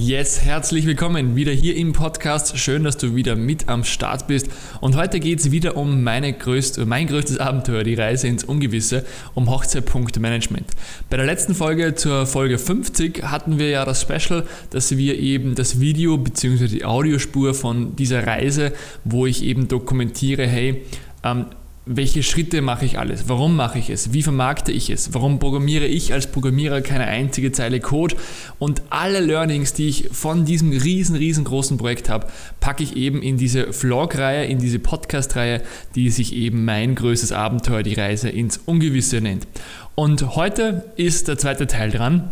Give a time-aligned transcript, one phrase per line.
[0.00, 2.56] Yes, herzlich willkommen wieder hier im Podcast.
[2.56, 4.48] Schön, dass du wieder mit am Start bist.
[4.80, 9.04] Und heute geht es wieder um meine größte, mein größtes Abenteuer, die Reise ins Ungewisse,
[9.34, 10.66] um Hochzeitpunktmanagement.
[11.10, 15.56] Bei der letzten Folge zur Folge 50 hatten wir ja das Special, dass wir eben
[15.56, 16.68] das Video bzw.
[16.68, 18.72] die Audiospur von dieser Reise,
[19.02, 20.84] wo ich eben dokumentiere, hey,
[21.24, 21.46] ähm,
[21.90, 23.28] welche Schritte mache ich alles?
[23.28, 24.12] Warum mache ich es?
[24.12, 25.14] Wie vermarkte ich es?
[25.14, 28.14] Warum programmiere ich als Programmierer keine einzige Zeile Code?
[28.58, 32.26] Und alle Learnings, die ich von diesem riesen, riesengroßen Projekt habe,
[32.60, 35.62] packe ich eben in diese Vlog-Reihe, in diese Podcast-Reihe,
[35.94, 39.46] die sich eben mein größtes Abenteuer, die Reise ins Ungewisse nennt.
[39.94, 42.30] Und heute ist der zweite Teil dran.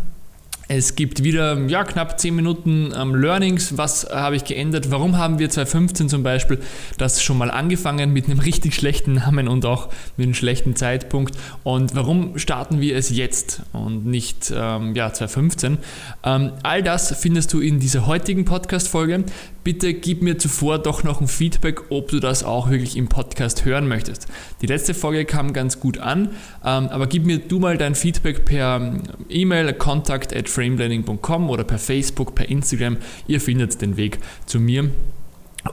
[0.69, 3.79] Es gibt wieder ja, knapp 10 Minuten ähm, Learnings.
[3.79, 4.91] Was habe ich geändert?
[4.91, 6.59] Warum haben wir 2015 zum Beispiel
[6.99, 11.37] das schon mal angefangen mit einem richtig schlechten Namen und auch mit einem schlechten Zeitpunkt?
[11.63, 15.79] Und warum starten wir es jetzt und nicht ähm, ja, 2015?
[16.25, 19.23] Ähm, all das findest du in dieser heutigen Podcast-Folge.
[19.63, 23.65] Bitte gib mir zuvor doch noch ein Feedback, ob du das auch wirklich im Podcast
[23.65, 24.27] hören möchtest.
[24.63, 26.31] Die letzte Folge kam ganz gut an,
[26.65, 31.65] ähm, aber gib mir du mal dein Feedback per ähm, E-Mail, kontakt at frameplanning.com oder
[31.65, 32.99] per Facebook, per Instagram.
[33.27, 34.91] Ihr findet den Weg zu mir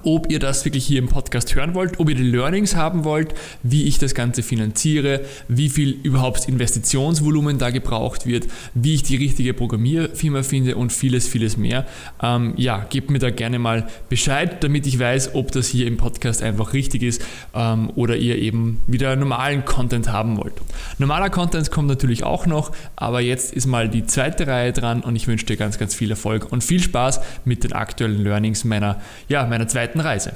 [0.03, 3.33] ob ihr das wirklich hier im Podcast hören wollt, ob ihr die Learnings haben wollt,
[3.61, 9.17] wie ich das Ganze finanziere, wie viel überhaupt Investitionsvolumen da gebraucht wird, wie ich die
[9.17, 11.85] richtige Programmierfirma finde und vieles, vieles mehr.
[12.21, 15.97] Ähm, ja, gebt mir da gerne mal Bescheid, damit ich weiß, ob das hier im
[15.97, 20.53] Podcast einfach richtig ist ähm, oder ihr eben wieder normalen Content haben wollt.
[20.97, 25.15] Normaler Content kommt natürlich auch noch, aber jetzt ist mal die zweite Reihe dran und
[25.15, 29.01] ich wünsche dir ganz, ganz viel Erfolg und viel Spaß mit den aktuellen Learnings meiner,
[29.27, 30.31] ja, meiner zweiten zweiten Reise.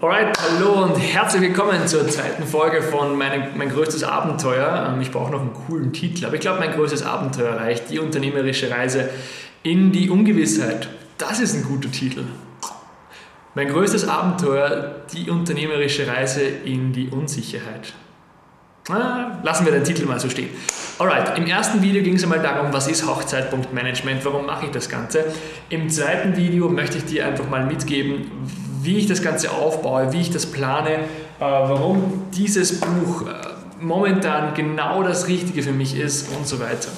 [0.00, 4.94] Alright, hallo und herzlich willkommen zur zweiten Folge von meine, Mein größtes Abenteuer.
[4.94, 7.90] Ähm, ich brauche noch einen coolen Titel, aber ich glaube, mein größtes Abenteuer reicht.
[7.90, 9.10] Die unternehmerische Reise
[9.62, 10.88] in die Ungewissheit.
[11.18, 12.24] Das ist ein guter Titel.
[13.54, 17.92] Mein größtes Abenteuer, die unternehmerische Reise in die Unsicherheit.
[18.90, 20.48] Ah, lassen wir den Titel mal so stehen.
[20.98, 24.88] Alright, im ersten Video ging es einmal darum, was ist Hochzeitpunktmanagement, warum mache ich das
[24.88, 25.26] Ganze.
[25.68, 28.30] Im zweiten Video möchte ich dir einfach mal mitgeben,
[28.82, 30.98] wie ich das Ganze aufbaue, wie ich das plane, äh,
[31.38, 33.32] warum dieses Buch äh,
[33.80, 36.88] momentan genau das Richtige für mich ist und so weiter.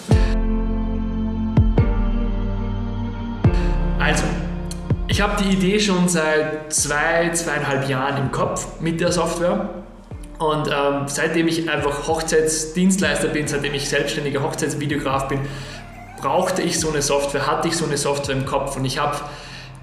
[3.98, 4.24] Also,
[5.08, 9.82] ich habe die Idee schon seit zwei, zweieinhalb Jahren im Kopf mit der Software
[10.38, 15.40] und ähm, seitdem ich einfach Hochzeitsdienstleister bin, seitdem ich selbstständiger Hochzeitsvideograf bin,
[16.20, 18.76] brauchte ich so eine Software, hatte ich so eine Software im Kopf.
[18.76, 19.16] Und ich habe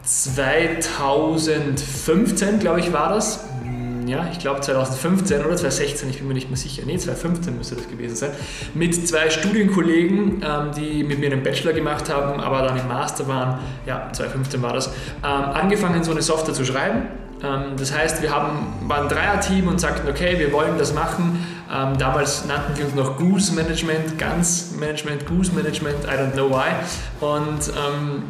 [0.04, 6.34] 2015, glaube ich, war das, hm, ja, ich glaube 2015 oder 2016, ich bin mir
[6.34, 8.31] nicht mehr sicher, nee, 2015 müsste das gewesen sein,
[8.74, 13.28] mit zwei Studienkollegen, ähm, die mit mir einen Bachelor gemacht haben, aber dann im Master
[13.28, 14.94] waren, ja, 2015 war das, ähm,
[15.24, 17.04] angefangen, so eine Software zu schreiben
[17.41, 21.45] das heißt, wir haben, waren ein Dreier-Team und sagten, okay, wir wollen das machen.
[21.73, 26.50] Ähm, damals nannten wir uns noch Goose Management, Ganz Management, Goose Management, I don't know
[26.50, 26.72] why.
[27.22, 28.23] Und ähm,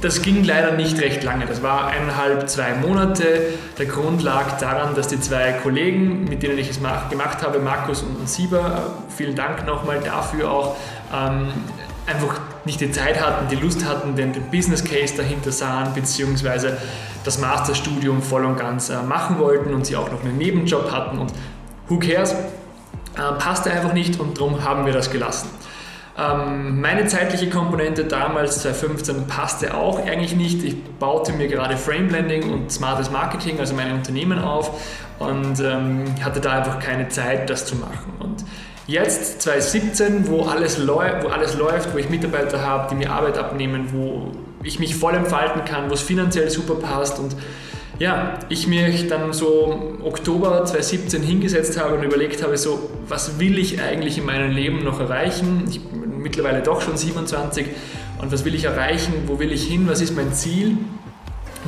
[0.00, 1.46] das ging leider nicht recht lange.
[1.46, 3.54] Das war eineinhalb, zwei Monate.
[3.78, 6.78] Der Grund lag daran, dass die zwei Kollegen, mit denen ich es
[7.10, 10.76] gemacht habe, Markus und Sieber, vielen Dank nochmal dafür auch,
[11.12, 11.48] ähm,
[12.06, 16.76] einfach nicht die Zeit hatten, die Lust hatten, den, den Business Case dahinter sahen, beziehungsweise
[17.24, 21.18] das Masterstudium voll und ganz äh, machen wollten und sie auch noch einen Nebenjob hatten
[21.18, 21.32] und
[21.88, 25.48] who cares, äh, passte einfach nicht und darum haben wir das gelassen.
[26.18, 30.64] Ähm, meine zeitliche Komponente damals, 2015, passte auch eigentlich nicht.
[30.64, 34.82] Ich baute mir gerade Frame Blending und smartes Marketing, also meine Unternehmen auf
[35.20, 38.12] und ähm, hatte da einfach keine Zeit, das zu machen.
[38.18, 38.44] Und
[38.88, 43.88] Jetzt 2017, wo alles, wo alles läuft, wo ich Mitarbeiter habe, die mir Arbeit abnehmen,
[43.92, 44.32] wo
[44.62, 47.36] ich mich voll entfalten kann, wo es finanziell super passt und
[47.98, 53.58] ja, ich mich dann so Oktober 2017 hingesetzt habe und überlegt habe, so, was will
[53.58, 55.64] ich eigentlich in meinem Leben noch erreichen?
[55.68, 57.66] Ich bin mittlerweile doch schon 27
[58.22, 59.12] und was will ich erreichen?
[59.26, 59.86] Wo will ich hin?
[59.86, 60.78] Was ist mein Ziel?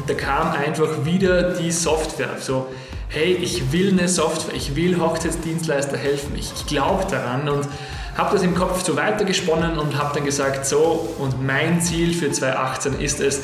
[0.01, 2.37] Und da kam einfach wieder die Software.
[2.39, 2.69] So,
[3.09, 7.69] hey, ich will eine Software, ich will Hochzeitsdienstleister helfen, ich, glaube daran und
[8.17, 12.31] habe das im Kopf so weitergesponnen und habe dann gesagt, so, und mein Ziel für
[12.31, 13.43] 2018 ist es,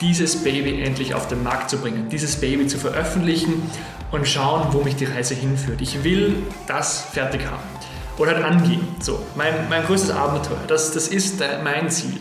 [0.00, 3.70] dieses Baby endlich auf den Markt zu bringen, dieses Baby zu veröffentlichen
[4.10, 5.82] und schauen, wo mich die Reise hinführt.
[5.82, 7.62] Ich will das fertig haben
[8.16, 8.86] oder halt angehen.
[9.00, 12.18] So, mein, mein größtes Abenteuer, das, das ist mein Ziel.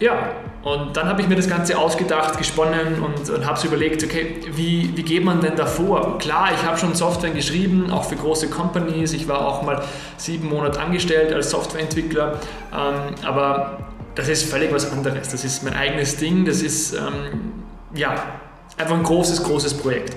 [0.00, 0.32] Ja,
[0.64, 4.40] und dann habe ich mir das Ganze ausgedacht, gesponnen und, und habe es überlegt, okay,
[4.50, 6.16] wie, wie geht man denn davor?
[6.16, 9.12] Klar, ich habe schon Software geschrieben, auch für große Companies.
[9.12, 9.82] Ich war auch mal
[10.16, 12.40] sieben Monate angestellt als Softwareentwickler.
[12.72, 13.78] Ähm, aber
[14.14, 15.28] das ist völlig was anderes.
[15.28, 17.62] Das ist mein eigenes Ding, das ist ähm,
[17.94, 18.14] ja,
[18.78, 20.16] einfach ein großes, großes Projekt.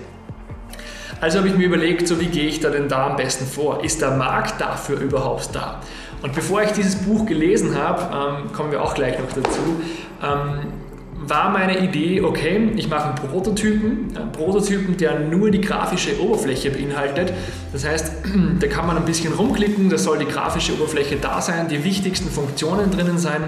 [1.19, 3.83] Also habe ich mir überlegt, so wie gehe ich da denn da am besten vor?
[3.83, 5.81] Ist der Markt dafür überhaupt da?
[6.21, 8.01] Und bevor ich dieses Buch gelesen habe,
[8.43, 9.81] ähm, kommen wir auch gleich noch dazu,
[10.23, 10.71] ähm,
[11.19, 16.69] war meine Idee, okay, ich mache einen Prototypen, einen Prototypen, der nur die grafische Oberfläche
[16.71, 17.33] beinhaltet.
[17.73, 18.11] Das heißt,
[18.59, 22.29] da kann man ein bisschen rumklicken, da soll die grafische Oberfläche da sein, die wichtigsten
[22.29, 23.43] Funktionen drinnen sein.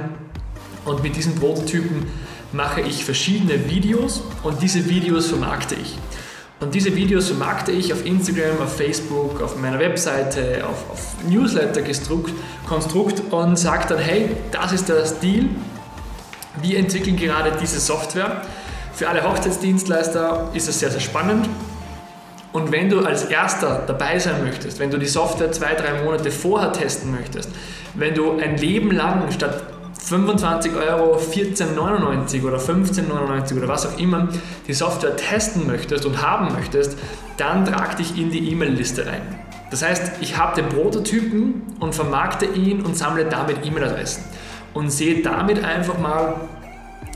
[0.85, 2.07] Und mit diesen Prototypen
[2.51, 5.97] mache ich verschiedene Videos und diese Videos vermarkte ich.
[6.59, 13.21] Und diese Videos vermarkte ich auf Instagram, auf Facebook, auf meiner Webseite, auf, auf Newsletter-Konstrukt
[13.31, 15.49] und sage dann, hey, das ist der Stil,
[16.61, 18.41] wir entwickeln gerade diese Software.
[18.93, 21.47] Für alle Hochzeitsdienstleister ist es sehr, sehr spannend.
[22.51, 26.31] Und wenn du als erster dabei sein möchtest, wenn du die Software zwei, drei Monate
[26.31, 27.49] vorher testen möchtest,
[27.93, 29.63] wenn du ein Leben lang statt
[30.09, 34.27] 25 Euro 14,99 oder 15,99 oder was auch immer
[34.67, 36.97] die Software testen möchtest und haben möchtest,
[37.37, 39.21] dann trag dich in die E-Mail-Liste ein.
[39.69, 44.23] Das heißt, ich habe den Prototypen und vermarkte ihn und sammle damit E-Mail-Adressen
[44.73, 46.35] und sehe damit einfach mal,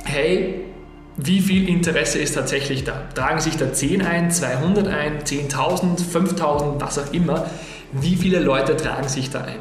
[0.06, 0.66] hey,
[1.18, 3.02] wie viel Interesse ist tatsächlich da?
[3.16, 7.48] Tragen sich da 10 ein, 200 ein, 10.000, 5.000, was auch immer?
[7.92, 9.60] Wie viele Leute tragen sich da ein?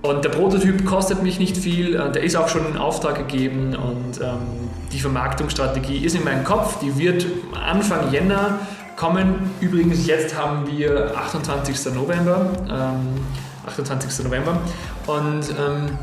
[0.00, 3.74] Und der Prototyp kostet mich nicht viel, äh, der ist auch schon in Auftrag gegeben
[3.74, 8.60] und ähm, die Vermarktungsstrategie ist in meinem Kopf, die wird Anfang Jänner
[8.96, 9.50] kommen.
[9.60, 11.94] Übrigens, jetzt haben wir 28.
[11.94, 12.50] November.
[12.70, 13.18] Ähm,
[13.66, 14.24] 28.
[14.24, 14.58] November.
[15.06, 15.98] Und ähm,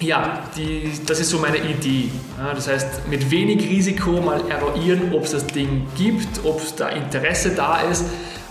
[0.00, 2.10] ja, die, das ist so meine Idee.
[2.38, 6.88] Ja, das heißt, mit wenig Risiko mal eruieren, ob es das Ding gibt, ob da
[6.88, 8.04] Interesse da ist.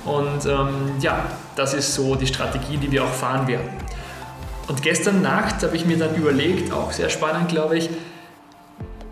[0.03, 1.25] Und ähm, ja,
[1.55, 3.67] das ist so die Strategie, die wir auch fahren werden.
[4.67, 7.89] Und gestern Nacht habe ich mir dann überlegt, auch sehr spannend, glaube ich,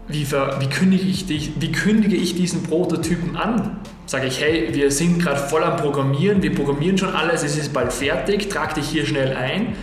[0.08, 3.80] wie, wie, kündige ich die, wie kündige ich diesen Prototypen an?
[4.06, 7.74] Sage ich, hey, wir sind gerade voll am Programmieren, wir programmieren schon alles, es ist
[7.74, 9.76] bald fertig, trag dich hier schnell ein.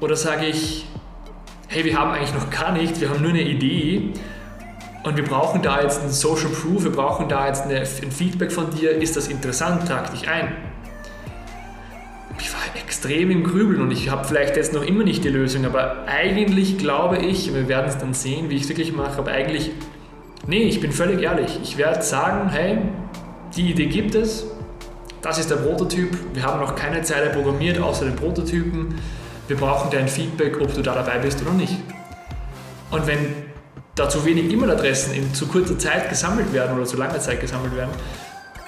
[0.00, 0.86] Oder sage ich,
[1.66, 4.12] hey, wir haben eigentlich noch gar nichts, wir haben nur eine Idee
[5.02, 8.52] und wir brauchen da jetzt ein Social Proof, wir brauchen da jetzt eine, ein Feedback
[8.52, 10.73] von dir, ist das interessant, trag dich ein.
[12.38, 15.64] Ich war extrem im Grübeln und ich habe vielleicht jetzt noch immer nicht die Lösung,
[15.64, 19.30] aber eigentlich glaube ich, wir werden es dann sehen, wie ich es wirklich mache, aber
[19.30, 19.70] eigentlich,
[20.46, 21.60] nee, ich bin völlig ehrlich.
[21.62, 22.78] Ich werde sagen, hey,
[23.56, 24.46] die Idee gibt es,
[25.22, 28.94] das ist der Prototyp, wir haben noch keine Zeile programmiert, außer den Prototypen
[29.48, 31.76] wir brauchen dein Feedback, ob du da dabei bist oder nicht.
[32.90, 33.18] Und wenn
[33.94, 37.76] da zu wenig E-Mail-Adressen in zu kurzer Zeit gesammelt werden oder zu langer Zeit gesammelt
[37.76, 37.92] werden,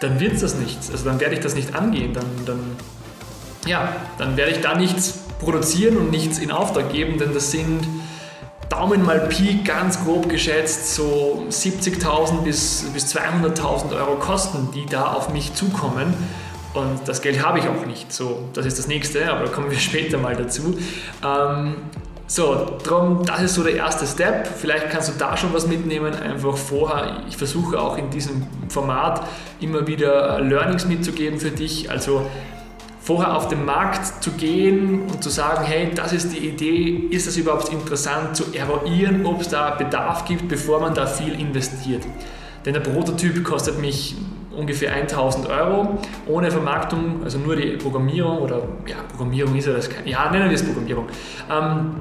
[0.01, 0.91] dann wird es das nichts.
[0.91, 2.13] Also dann werde ich das nicht angehen.
[2.13, 2.61] Dann, dann,
[3.67, 7.87] ja, dann werde ich da nichts produzieren und nichts in Auftrag geben, denn das sind
[8.69, 15.13] Daumen mal Pi ganz grob geschätzt so 70.000 bis, bis 200.000 Euro Kosten, die da
[15.13, 16.15] auf mich zukommen.
[16.75, 18.13] Und das Geld habe ich auch nicht.
[18.13, 20.77] So, das ist das nächste, aber da kommen wir später mal dazu.
[21.25, 21.77] Ähm,
[22.27, 24.49] so, darum, das ist so der erste Step.
[24.49, 27.23] Vielleicht kannst du da schon was mitnehmen, einfach vorher.
[27.29, 29.23] Ich versuche auch in diesem Format
[29.61, 31.89] immer wieder Learnings mitzugeben für dich.
[31.89, 32.29] Also
[33.07, 37.29] vorher auf den Markt zu gehen und zu sagen, hey, das ist die Idee, ist
[37.29, 42.03] das überhaupt interessant, zu eruieren, ob es da Bedarf gibt, bevor man da viel investiert.
[42.65, 44.17] Denn der Prototyp kostet mich
[44.57, 49.89] ungefähr 1000 Euro ohne Vermarktung, also nur die Programmierung oder ja, Programmierung ist ja das,
[50.05, 51.07] ja, nennen wir es Programmierung.
[51.49, 51.93] Ähm,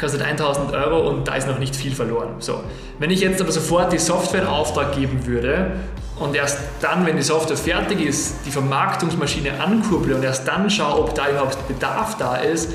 [0.00, 2.36] kostet 1000 Euro und da ist noch nicht viel verloren.
[2.38, 2.62] So,
[2.98, 5.72] wenn ich jetzt aber sofort die Software in Auftrag geben würde
[6.18, 11.00] und erst dann, wenn die Software fertig ist, die Vermarktungsmaschine ankurble und erst dann schaue,
[11.00, 12.70] ob da überhaupt Bedarf da ist,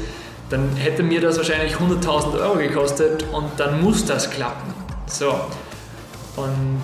[0.50, 4.74] dann hätte mir das wahrscheinlich 100.000 Euro gekostet und dann muss das klappen.
[5.08, 5.34] So,
[6.36, 6.82] und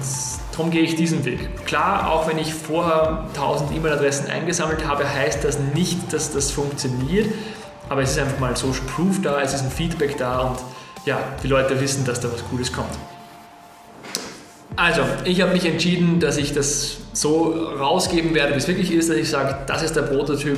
[0.61, 1.65] Darum gehe ich diesen Weg.
[1.65, 7.33] Klar, auch wenn ich vorher 1000 E-Mail-Adressen eingesammelt habe, heißt das nicht, dass das funktioniert.
[7.91, 10.59] Aber es ist einfach mal Social Proof da, es ist ein Feedback da und
[11.05, 12.97] ja, die Leute wissen, dass da was Cooles kommt.
[14.77, 19.09] Also, ich habe mich entschieden, dass ich das so rausgeben werde, wie es wirklich ist,
[19.09, 20.57] dass ich sage, das ist der Prototyp.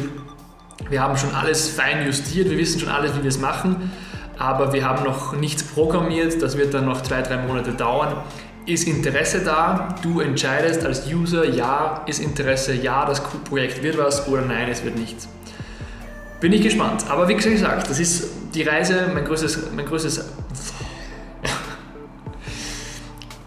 [0.91, 3.91] Wir haben schon alles fein justiert, wir wissen schon alles, wie wir es machen,
[4.37, 6.39] aber wir haben noch nichts programmiert.
[6.39, 8.15] Das wird dann noch zwei, drei Monate dauern.
[8.67, 9.95] Ist Interesse da?
[10.03, 14.83] Du entscheidest als User, ja, ist Interesse, ja, das Projekt wird was oder nein, es
[14.83, 15.27] wird nichts.
[16.43, 17.05] Bin ich gespannt.
[17.07, 20.19] Aber wie gesagt, das ist die Reise, mein größtes, mein größtes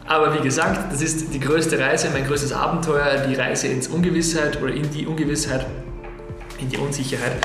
[0.07, 4.63] Aber wie gesagt, das ist die größte Reise, mein größtes Abenteuer, die Reise ins Ungewissheit
[4.63, 5.67] oder in die Ungewissheit,
[6.59, 7.37] in die Unsicherheit.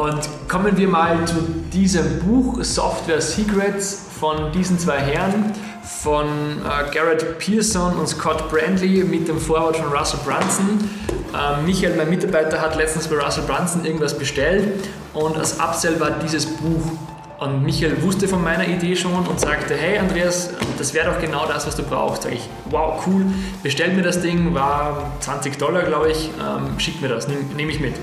[0.00, 1.34] Und kommen wir mal zu
[1.74, 5.52] diesem Buch Software Secrets von diesen zwei Herren,
[5.82, 10.88] von äh, Garrett Pearson und Scott Brandley mit dem Vorwort von Russell Brunson.
[11.34, 16.12] Ähm, Michael, mein Mitarbeiter, hat letztens bei Russell Brunson irgendwas bestellt und als Upsell war
[16.12, 16.92] dieses Buch.
[17.38, 21.44] Und Michael wusste von meiner Idee schon und sagte, hey Andreas, das wäre doch genau
[21.46, 22.22] das, was du brauchst.
[22.22, 23.26] Sag ich, wow, cool,
[23.62, 27.68] bestell mir das Ding, war 20 Dollar, glaube ich, ähm, schick mir das, nehme nehm
[27.68, 27.96] ich mit.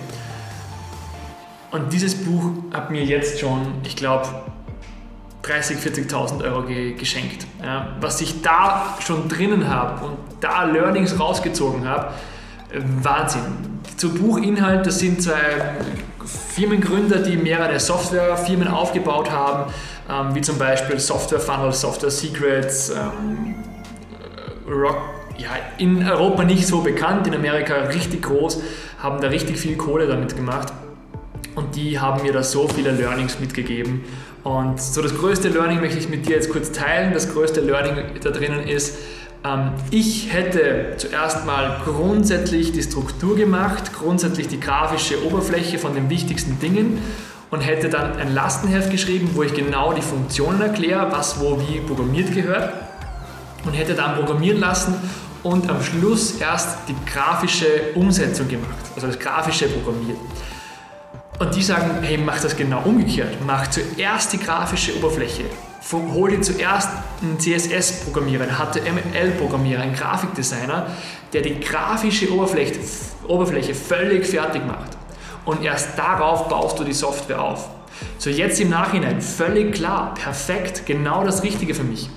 [1.71, 4.27] Und dieses Buch hat mir jetzt schon, ich glaube,
[5.43, 7.45] 30.000, 40.000 Euro ge geschenkt.
[7.63, 12.13] Ja, was ich da schon drinnen habe und da Learnings rausgezogen habe,
[13.01, 13.41] Wahnsinn.
[13.95, 15.75] Zu Buchinhalt, das sind zwei
[16.25, 19.71] Firmengründer, die mehrere Softwarefirmen aufgebaut haben,
[20.09, 23.55] ähm, wie zum Beispiel Software Funnel, Software Secrets, ähm,
[24.69, 24.97] Rock,
[25.37, 28.61] ja, in Europa nicht so bekannt, in Amerika richtig groß,
[28.99, 30.73] haben da richtig viel Kohle damit gemacht.
[31.57, 34.05] Und die haben mir da so viele Learnings mitgegeben.
[34.43, 37.13] Und so das größte Learning möchte ich mit dir jetzt kurz teilen.
[37.13, 38.95] Das größte Learning da drinnen ist,
[39.43, 46.11] ähm, ich hätte zuerst mal grundsätzlich die Struktur gemacht, grundsätzlich die grafische Oberfläche von den
[46.11, 46.99] wichtigsten Dingen
[47.49, 51.79] und hätte dann ein Lastenheft geschrieben, wo ich genau die Funktionen erkläre, was wo wie
[51.79, 52.71] programmiert gehört
[53.65, 54.93] und hätte dann programmieren lassen
[55.41, 60.19] und am Schluss erst die grafische Umsetzung gemacht, also das grafische Programmieren.
[61.39, 63.37] Und die sagen, hey, mach das genau umgekehrt.
[63.45, 65.43] Mach zuerst die grafische Oberfläche.
[65.91, 66.89] Hol dir zuerst
[67.21, 70.87] einen CSS-Programmierer, einen HTML-Programmierer, einen Grafikdesigner,
[71.33, 72.79] der die grafische Oberfläche,
[73.27, 74.97] Oberfläche völlig fertig macht.
[75.45, 77.69] Und erst darauf baust du die Software auf.
[78.17, 82.09] So jetzt im Nachhinein, völlig klar, perfekt, genau das Richtige für mich.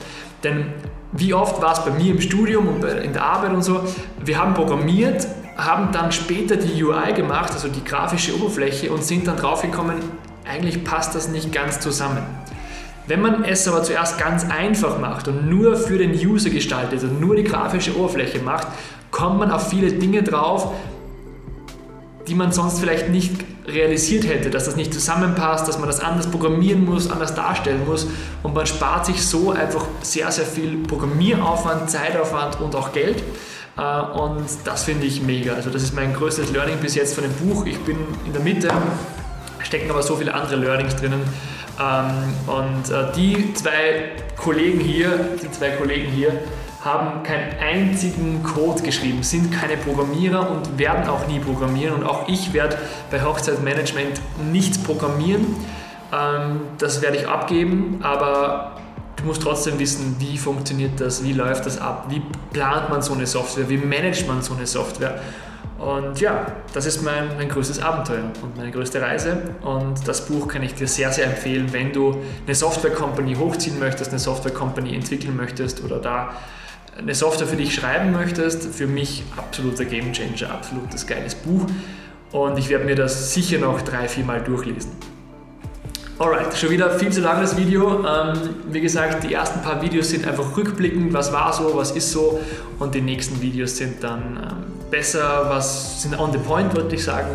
[0.42, 0.72] Denn
[1.12, 3.82] wie oft war es bei mir im Studium und in der Arbeit und so,
[4.24, 5.26] wir haben programmiert
[5.64, 9.96] haben dann später die UI gemacht, also die grafische Oberfläche, und sind dann draufgekommen,
[10.44, 12.22] eigentlich passt das nicht ganz zusammen.
[13.06, 17.20] Wenn man es aber zuerst ganz einfach macht und nur für den User gestaltet und
[17.20, 18.68] nur die grafische Oberfläche macht,
[19.10, 20.72] kommt man auf viele Dinge drauf,
[22.28, 23.32] die man sonst vielleicht nicht
[23.66, 28.06] realisiert hätte, dass das nicht zusammenpasst, dass man das anders programmieren muss, anders darstellen muss
[28.42, 33.22] und man spart sich so einfach sehr, sehr viel Programmieraufwand, Zeitaufwand und auch Geld.
[33.76, 35.54] Äh, und das finde ich mega.
[35.54, 37.66] Also das ist mein größtes Learning bis jetzt von dem Buch.
[37.66, 38.70] Ich bin in der Mitte,
[39.60, 41.22] stecken aber so viele andere Learnings drinnen.
[41.80, 46.32] Ähm, und äh, die zwei Kollegen hier, die zwei Kollegen hier,
[46.84, 51.94] haben keinen einzigen Code geschrieben, sind keine Programmierer und werden auch nie programmieren.
[51.94, 52.78] Und auch ich werde
[53.10, 55.56] bei Hochzeitsmanagement nichts programmieren.
[56.12, 58.72] Ähm, das werde ich abgeben, aber
[59.20, 62.22] du musst trotzdem wissen, wie funktioniert das, wie läuft das ab, wie
[62.52, 65.20] plant man so eine Software, wie managt man so eine Software.
[65.78, 69.38] Und ja, das ist mein, mein größtes Abenteuer und meine größte Reise.
[69.62, 74.10] Und das Buch kann ich dir sehr, sehr empfehlen, wenn du eine Software-Company hochziehen möchtest,
[74.10, 76.34] eine Software-Company entwickeln möchtest oder da
[76.98, 78.74] eine Software für dich schreiben möchtest.
[78.74, 81.64] Für mich absoluter Gamechanger, absolutes geiles Buch.
[82.30, 85.09] Und ich werde mir das sicher noch drei, vier Mal durchlesen.
[86.20, 88.04] Alright, schon wieder viel zu langes Video.
[88.06, 88.34] Ähm,
[88.70, 92.38] wie gesagt, die ersten paar Videos sind einfach rückblickend, was war so, was ist so.
[92.78, 97.02] Und die nächsten Videos sind dann ähm, besser, was sind on the point, würde ich
[97.02, 97.30] sagen.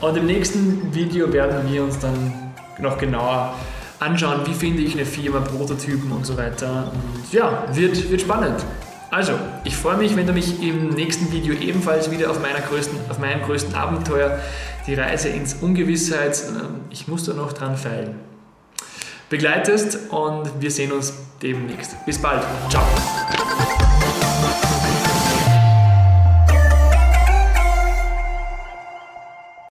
[0.00, 2.32] Und im nächsten Video werden wir uns dann
[2.80, 3.54] noch genauer
[4.00, 6.90] anschauen, wie finde ich eine Firma, Prototypen und so weiter.
[6.92, 8.64] Und ja, wird, wird spannend.
[9.12, 12.98] Also, ich freue mich, wenn du mich im nächsten Video ebenfalls wieder auf, meiner größten,
[13.08, 14.40] auf meinem größten Abenteuer,
[14.86, 18.16] die Reise ins Ungewissheit, ähm, ich muss da noch dran feilen,
[19.30, 21.12] begleitest und wir sehen uns
[21.42, 22.04] demnächst.
[22.06, 22.42] Bis bald.
[22.68, 22.84] Ciao.